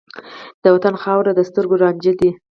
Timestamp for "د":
0.63-0.65, 1.35-1.39